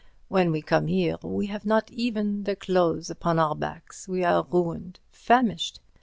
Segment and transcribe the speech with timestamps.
[0.29, 4.99] When we come here, we have not even the clothes upon our backs—we are ruined,
[5.11, 5.79] famished.